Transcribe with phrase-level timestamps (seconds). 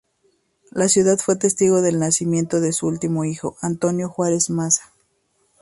[0.71, 4.91] La ciudad fue testigo del nacimiento de su último hijo, Antonio Juárez Maza.